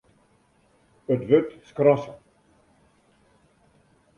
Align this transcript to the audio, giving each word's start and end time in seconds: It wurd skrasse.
It 1.13 1.21
wurd 1.27 1.49
skrasse. 1.67 2.13